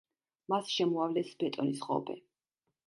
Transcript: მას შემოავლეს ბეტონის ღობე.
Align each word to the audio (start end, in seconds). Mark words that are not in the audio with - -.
მას 0.53 0.71
შემოავლეს 0.77 1.31
ბეტონის 1.45 1.87
ღობე. 1.91 2.21